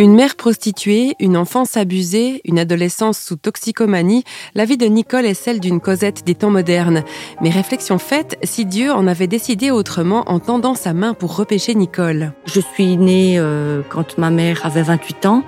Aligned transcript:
Une 0.00 0.14
mère 0.14 0.36
prostituée, 0.36 1.16
une 1.18 1.36
enfance 1.36 1.76
abusée, 1.76 2.40
une 2.44 2.60
adolescence 2.60 3.18
sous 3.18 3.34
toxicomanie, 3.34 4.22
la 4.54 4.64
vie 4.64 4.76
de 4.76 4.86
Nicole 4.86 5.26
est 5.26 5.34
celle 5.34 5.58
d'une 5.58 5.80
Cosette 5.80 6.24
des 6.24 6.36
temps 6.36 6.50
modernes. 6.50 7.02
Mais 7.40 7.50
réflexion 7.50 7.98
faite, 7.98 8.38
si 8.44 8.64
Dieu 8.64 8.92
en 8.92 9.08
avait 9.08 9.26
décidé 9.26 9.72
autrement 9.72 10.22
en 10.30 10.38
tendant 10.38 10.76
sa 10.76 10.94
main 10.94 11.14
pour 11.14 11.34
repêcher 11.34 11.74
Nicole. 11.74 12.32
Je 12.46 12.60
suis 12.60 12.96
née 12.96 13.40
euh, 13.40 13.82
quand 13.88 14.18
ma 14.18 14.30
mère 14.30 14.64
avait 14.64 14.84
28 14.84 15.26
ans. 15.26 15.42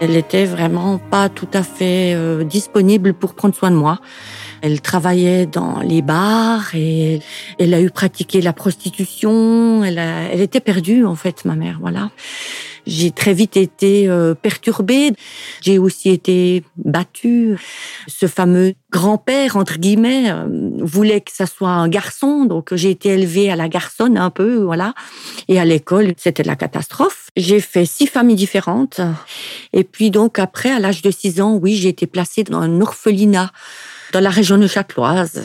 Elle 0.00 0.14
était 0.14 0.44
vraiment 0.44 0.98
pas 0.98 1.28
tout 1.28 1.48
à 1.52 1.64
fait 1.64 2.14
euh, 2.14 2.44
disponible 2.44 3.14
pour 3.14 3.34
prendre 3.34 3.56
soin 3.56 3.72
de 3.72 3.76
moi. 3.76 3.98
Elle 4.62 4.80
travaillait 4.80 5.46
dans 5.46 5.80
les 5.80 6.02
bars 6.02 6.72
et 6.72 7.20
elle 7.58 7.74
a 7.74 7.80
eu 7.80 7.90
pratiqué 7.90 8.40
la 8.42 8.52
prostitution. 8.52 9.82
Elle, 9.82 9.98
elle 9.98 10.40
était 10.40 10.60
perdue 10.60 11.04
en 11.04 11.16
fait, 11.16 11.44
ma 11.44 11.56
mère. 11.56 11.78
Voilà. 11.80 12.10
J'ai 12.88 13.10
très 13.10 13.34
vite 13.34 13.58
été 13.58 14.08
euh, 14.08 14.34
perturbée. 14.34 15.12
J'ai 15.60 15.78
aussi 15.78 16.08
été 16.08 16.64
battue. 16.76 17.58
Ce 18.06 18.26
fameux 18.26 18.72
grand-père, 18.90 19.56
entre 19.56 19.76
guillemets, 19.76 20.30
euh, 20.30 20.46
voulait 20.80 21.20
que 21.20 21.30
ça 21.30 21.44
soit 21.44 21.68
un 21.68 21.88
garçon. 21.88 22.46
Donc, 22.46 22.74
j'ai 22.74 22.90
été 22.90 23.10
élevée 23.10 23.50
à 23.50 23.56
la 23.56 23.68
garçonne 23.68 24.16
un 24.16 24.30
peu, 24.30 24.56
voilà. 24.56 24.94
Et 25.48 25.60
à 25.60 25.66
l'école, 25.66 26.14
c'était 26.16 26.42
la 26.42 26.56
catastrophe. 26.56 27.28
J'ai 27.36 27.60
fait 27.60 27.84
six 27.84 28.06
familles 28.06 28.36
différentes. 28.36 29.02
Et 29.74 29.84
puis, 29.84 30.10
donc, 30.10 30.38
après, 30.38 30.70
à 30.70 30.78
l'âge 30.78 31.02
de 31.02 31.10
six 31.10 31.42
ans, 31.42 31.58
oui, 31.60 31.76
j'ai 31.76 31.90
été 31.90 32.06
placée 32.06 32.42
dans 32.42 32.60
un 32.60 32.80
orphelinat 32.80 33.52
dans 34.12 34.20
la 34.20 34.30
région 34.30 34.56
de 34.56 34.66
Châteloise, 34.66 35.42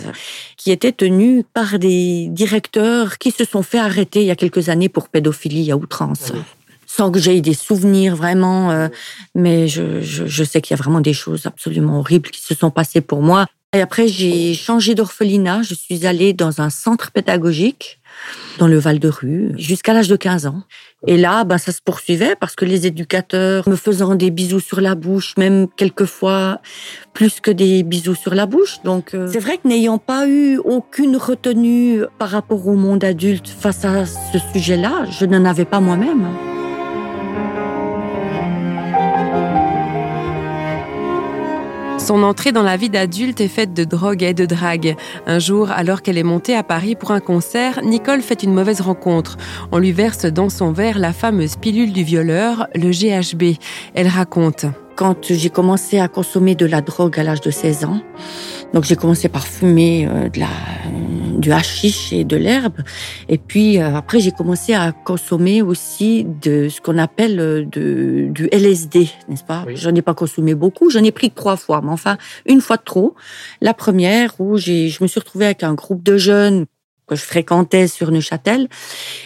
qui 0.55 0.71
était 0.71 0.93
tenu 0.93 1.43
par 1.53 1.79
des 1.79 2.27
directeurs 2.29 3.17
qui 3.17 3.31
se 3.31 3.43
sont 3.43 3.61
fait 3.61 3.77
arrêter 3.79 4.21
il 4.21 4.27
y 4.27 4.31
a 4.31 4.37
quelques 4.37 4.69
années 4.69 4.87
pour 4.87 5.09
pédophilie 5.09 5.69
à 5.69 5.75
outrance. 5.75 6.31
Ah 6.33 6.62
sans 6.95 7.11
que 7.11 7.19
j'aie 7.19 7.41
des 7.41 7.55
souvenirs 7.55 8.15
vraiment, 8.15 8.69
euh, 8.69 8.87
mais 9.33 9.67
je, 9.67 10.01
je, 10.01 10.27
je 10.27 10.43
sais 10.43 10.61
qu'il 10.61 10.77
y 10.77 10.79
a 10.79 10.81
vraiment 10.81 11.01
des 11.01 11.13
choses 11.13 11.47
absolument 11.47 11.99
horribles 11.99 12.29
qui 12.29 12.41
se 12.41 12.53
sont 12.53 12.69
passées 12.69 13.01
pour 13.01 13.23
moi. 13.23 13.47
Et 13.75 13.81
après, 13.81 14.07
j'ai 14.07 14.53
changé 14.53 14.93
d'orphelinat. 14.93 15.63
Je 15.63 15.73
suis 15.73 16.05
allée 16.05 16.33
dans 16.33 16.61
un 16.61 16.69
centre 16.69 17.09
pédagogique 17.11 17.99
dans 18.59 18.67
le 18.67 18.77
Val 18.77 18.99
de 18.99 19.09
Rue 19.09 19.53
jusqu'à 19.57 19.93
l'âge 19.93 20.07
de 20.07 20.15
15 20.15 20.45
ans. 20.45 20.61
Et 21.07 21.17
là, 21.17 21.43
ben, 21.45 21.57
ça 21.57 21.71
se 21.71 21.81
poursuivait 21.83 22.35
parce 22.39 22.55
que 22.55 22.63
les 22.63 22.85
éducateurs 22.85 23.67
me 23.67 23.75
faisant 23.75 24.13
des 24.13 24.29
bisous 24.29 24.59
sur 24.59 24.79
la 24.79 24.93
bouche, 24.93 25.33
même 25.37 25.67
quelquefois 25.75 26.61
plus 27.13 27.39
que 27.39 27.49
des 27.49 27.81
bisous 27.81 28.13
sur 28.13 28.35
la 28.35 28.45
bouche. 28.45 28.83
Donc, 28.83 29.15
euh, 29.15 29.27
c'est 29.33 29.39
vrai 29.39 29.57
que 29.57 29.67
n'ayant 29.67 29.97
pas 29.97 30.27
eu 30.27 30.59
aucune 30.59 31.17
retenue 31.17 32.03
par 32.19 32.29
rapport 32.29 32.67
au 32.67 32.75
monde 32.75 33.03
adulte 33.03 33.47
face 33.47 33.83
à 33.83 34.05
ce 34.05 34.37
sujet-là, 34.53 35.05
je 35.09 35.25
n'en 35.25 35.43
avais 35.45 35.65
pas 35.65 35.79
moi-même. 35.79 36.52
Son 42.03 42.21
entrée 42.23 42.51
dans 42.51 42.63
la 42.63 42.75
vie 42.75 42.89
d'adulte 42.89 43.39
est 43.39 43.47
faite 43.47 43.73
de 43.73 43.85
drogue 43.85 44.23
et 44.23 44.33
de 44.33 44.45
drague. 44.45 44.97
Un 45.25 45.39
jour, 45.39 45.71
alors 45.71 46.01
qu'elle 46.01 46.17
est 46.17 46.23
montée 46.23 46.53
à 46.53 46.61
Paris 46.61 46.95
pour 46.95 47.11
un 47.11 47.21
concert, 47.21 47.79
Nicole 47.81 48.21
fait 48.21 48.43
une 48.43 48.53
mauvaise 48.53 48.81
rencontre. 48.81 49.37
On 49.71 49.77
lui 49.77 49.93
verse 49.93 50.25
dans 50.25 50.49
son 50.49 50.73
verre 50.73 50.99
la 50.99 51.13
fameuse 51.13 51.55
pilule 51.55 51.93
du 51.93 52.03
violeur, 52.03 52.67
le 52.75 52.91
GHB. 52.91 53.57
Elle 53.93 54.09
raconte. 54.09 54.65
Quand 54.97 55.27
j'ai 55.29 55.49
commencé 55.49 55.97
à 55.97 56.09
consommer 56.09 56.55
de 56.55 56.65
la 56.65 56.81
drogue 56.81 57.17
à 57.17 57.23
l'âge 57.23 57.39
de 57.39 57.51
16 57.51 57.85
ans, 57.85 58.01
donc 58.73 58.83
j'ai 58.85 58.95
commencé 58.95 59.29
par 59.29 59.47
fumer 59.47 60.07
euh, 60.07 60.29
de 60.29 60.39
la, 60.39 60.47
du 61.37 61.51
hashish 61.51 62.11
et 62.11 62.23
de 62.23 62.35
l'herbe. 62.35 62.81
Et 63.29 63.37
puis 63.37 63.79
euh, 63.79 63.95
après 63.95 64.19
j'ai 64.19 64.31
commencé 64.31 64.73
à 64.73 64.91
consommer 64.91 65.61
aussi 65.61 66.25
de 66.41 66.69
ce 66.69 66.81
qu'on 66.81 66.97
appelle 66.97 67.39
euh, 67.39 67.65
de, 67.65 68.29
du 68.29 68.49
LSD, 68.51 69.09
n'est-ce 69.29 69.43
pas? 69.43 69.63
Oui. 69.67 69.75
J'en 69.77 69.93
ai 69.93 70.01
pas 70.01 70.15
consommé 70.15 70.55
beaucoup, 70.55 70.89
j'en 70.89 71.03
ai 71.03 71.11
pris 71.11 71.29
trois 71.29 71.55
fois, 71.55 71.81
mais 71.83 71.91
enfin 71.91 72.17
une 72.47 72.61
fois 72.61 72.77
de 72.77 72.83
trop. 72.83 73.15
La 73.61 73.75
première 73.75 74.33
où 74.39 74.57
j'ai, 74.57 74.89
je 74.89 75.03
me 75.03 75.07
suis 75.07 75.19
retrouvée 75.19 75.45
avec 75.45 75.63
un 75.63 75.75
groupe 75.75 76.01
de 76.03 76.17
jeunes 76.17 76.65
que 77.07 77.15
je 77.15 77.23
fréquentais 77.23 77.87
sur 77.87 78.11
Neuchâtel 78.11 78.67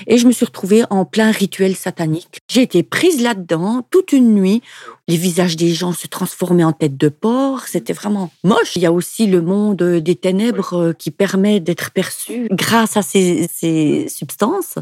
et 0.07 0.17
je 0.17 0.27
me 0.27 0.31
suis 0.31 0.45
retrouvée 0.45 0.83
en 0.89 1.05
plein 1.05 1.31
rituel 1.31 1.75
satanique. 1.75 2.39
J'ai 2.47 2.61
été 2.61 2.83
prise 2.83 3.21
là-dedans 3.21 3.85
toute 3.89 4.11
une 4.11 4.33
nuit. 4.33 4.61
Les 5.07 5.17
visages 5.17 5.55
des 5.55 5.73
gens 5.73 5.93
se 5.93 6.07
transformaient 6.07 6.63
en 6.63 6.73
tête 6.73 6.97
de 6.97 7.09
porc. 7.09 7.67
C'était 7.67 7.93
vraiment 7.93 8.31
moche. 8.43 8.75
Il 8.75 8.81
y 8.81 8.85
a 8.85 8.91
aussi 8.91 9.27
le 9.27 9.41
monde 9.41 9.81
des 9.81 10.15
ténèbres 10.15 10.93
qui 10.97 11.11
permet 11.11 11.59
d'être 11.59 11.91
perçu 11.91 12.47
grâce 12.51 12.97
à 12.97 13.01
ces, 13.01 13.47
ces 13.53 14.07
substances. 14.09 14.75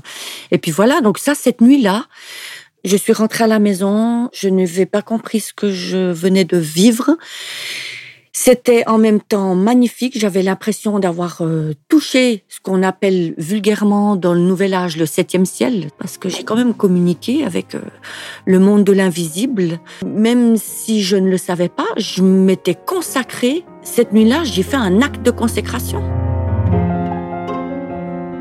Et 0.52 0.58
puis 0.58 0.72
voilà. 0.72 1.02
Donc 1.02 1.20
ça, 1.20 1.36
cette 1.36 1.62
nuit-là, 1.62 2.06
je 2.86 2.98
suis 2.98 3.14
rentrée 3.14 3.44
à 3.44 3.48
la 3.48 3.60
maison. 3.60 4.30
Je 4.34 4.48
n'avais 4.48 4.86
pas 4.86 5.02
compris 5.02 5.40
ce 5.40 5.54
que 5.54 5.72
je 5.72 6.12
venais 6.12 6.46
de 6.46 6.58
vivre. 6.58 7.18
C'était 8.38 8.84
en 8.86 8.98
même 8.98 9.22
temps 9.22 9.56
magnifique. 9.56 10.20
J'avais 10.20 10.44
l'impression 10.44 11.00
d'avoir 11.00 11.38
euh, 11.40 11.72
touché 11.88 12.44
ce 12.50 12.60
qu'on 12.60 12.84
appelle 12.84 13.34
vulgairement 13.38 14.18
dans 14.18 14.34
le 14.34 14.42
Nouvel 14.42 14.74
Âge 14.74 14.98
le 14.98 15.06
septième 15.06 15.46
ciel, 15.46 15.88
parce 15.98 16.18
que 16.18 16.28
j'ai 16.28 16.44
quand 16.44 16.58
même 16.58 16.74
communiqué 16.74 17.46
avec 17.46 17.76
euh, 17.76 17.80
le 18.46 18.60
monde 18.60 18.84
de 18.84 18.92
l'invisible. 18.92 19.80
Même 20.06 20.58
si 20.58 21.02
je 21.02 21.16
ne 21.16 21.30
le 21.30 21.38
savais 21.38 21.70
pas, 21.70 21.88
je 21.96 22.24
m'étais 22.24 22.76
consacrée. 22.76 23.64
Cette 23.84 24.12
nuit-là, 24.12 24.44
j'ai 24.44 24.64
fait 24.64 24.76
un 24.76 25.02
acte 25.02 25.22
de 25.22 25.32
consécration. 25.32 26.04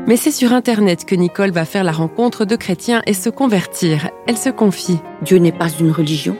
Mais 0.07 0.17
c'est 0.17 0.31
sur 0.31 0.51
Internet 0.51 1.05
que 1.05 1.15
Nicole 1.15 1.51
va 1.51 1.63
faire 1.63 1.85
la 1.85 1.93
rencontre 1.93 2.43
de 2.43 2.57
chrétiens 2.57 3.01
et 3.07 3.13
se 3.13 3.29
convertir. 3.29 4.09
Elle 4.27 4.37
se 4.37 4.49
confie. 4.49 4.99
Dieu 5.21 5.37
n'est 5.37 5.53
pas 5.53 5.69
une 5.69 5.91
religion. 5.91 6.35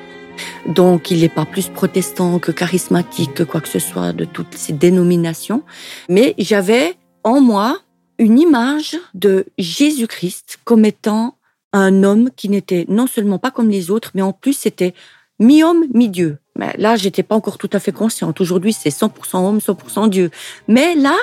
Donc, 0.68 1.12
il 1.12 1.22
n'est 1.22 1.30
pas 1.30 1.46
plus 1.46 1.70
protestant 1.70 2.40
que 2.40 2.52
charismatique, 2.52 3.34
que 3.34 3.44
quoi 3.44 3.62
que 3.62 3.68
ce 3.68 3.80
soit 3.80 4.14
de 4.14 4.26
toutes 4.26 4.56
ces 4.56 4.74
dénominations. 4.74 5.64
Mais 6.10 6.36
j'avais 6.38 6.96
en 7.24 7.42
moi 7.42 7.80
une 8.18 8.40
image 8.40 8.98
de 9.14 9.46
Jésus-Christ 9.58 10.60
comme 10.64 10.86
étant 10.86 11.36
un 11.74 12.04
homme 12.04 12.30
qui 12.36 12.50
n'était 12.50 12.86
non 12.88 13.08
seulement 13.08 13.40
pas 13.40 13.52
comme 13.52 13.70
les 13.70 13.92
autres, 13.92 14.12
mais 14.16 14.22
en 14.22 14.32
plus 14.32 14.54
c'était 14.54 14.94
mi-homme, 15.40 15.86
mi-dieu. 15.94 16.38
Mais 16.58 16.74
là, 16.78 16.96
j'étais 16.96 17.24
pas 17.24 17.36
encore 17.36 17.58
tout 17.58 17.70
à 17.74 17.80
fait 17.80 17.92
consciente. 17.92 18.40
Aujourd'hui, 18.40 18.72
c'est 18.72 18.90
100% 18.90 19.46
homme, 19.46 19.58
100% 19.58 20.10
Dieu. 20.10 20.32
Mais 20.70 20.96
là, 20.96 21.16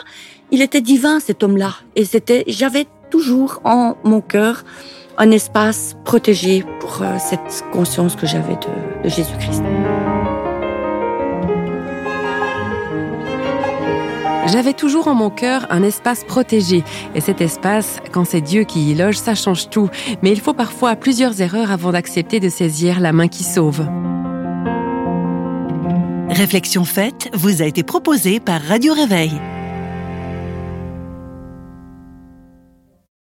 il 0.50 0.60
était 0.60 0.82
divin, 0.82 1.20
cet 1.20 1.42
homme-là. 1.42 1.76
Et 1.96 2.04
c'était, 2.04 2.44
j'avais 2.46 2.86
toujours 3.10 3.60
en 3.64 3.96
mon 4.04 4.20
cœur 4.20 4.64
un 5.18 5.30
espace 5.30 5.96
protégé 6.04 6.64
pour 6.80 7.02
euh, 7.02 7.16
cette 7.18 7.64
conscience 7.72 8.16
que 8.16 8.26
j'avais 8.26 8.54
de, 8.54 9.02
de 9.04 9.08
Jésus-Christ. 9.08 9.62
J'avais 14.52 14.72
toujours 14.72 15.08
en 15.08 15.14
mon 15.14 15.30
cœur 15.30 15.66
un 15.70 15.82
espace 15.82 16.24
protégé. 16.24 16.84
Et 17.14 17.20
cet 17.20 17.40
espace, 17.40 18.00
quand 18.10 18.24
c'est 18.26 18.40
Dieu 18.40 18.64
qui 18.64 18.90
y 18.90 18.94
loge, 18.94 19.16
ça 19.16 19.34
change 19.34 19.70
tout. 19.70 19.88
Mais 20.22 20.30
il 20.30 20.40
faut 20.40 20.52
parfois 20.52 20.96
plusieurs 20.96 21.40
erreurs 21.40 21.70
avant 21.70 21.92
d'accepter 21.92 22.40
de 22.40 22.48
saisir 22.48 23.00
la 23.00 23.12
main 23.12 23.28
qui 23.28 23.44
sauve. 23.44 23.86
Réflexion 26.28 26.84
faite 26.84 27.30
vous 27.34 27.62
a 27.62 27.66
été 27.66 27.82
proposée 27.82 28.40
par 28.40 28.60
Radio 28.60 28.92
Réveil. 28.94 29.32